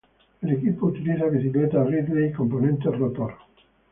El 0.41 0.53
equipo 0.53 0.87
utiliza 0.87 1.25
bicicletas 1.29 1.85
Ridley 1.85 2.29
y 2.29 2.33
componentes 2.33 2.97
Rotor. 2.97 3.33